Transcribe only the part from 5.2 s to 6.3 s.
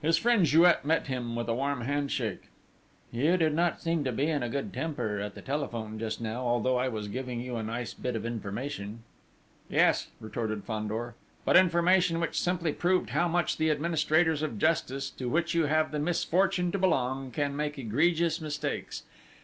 the telephone just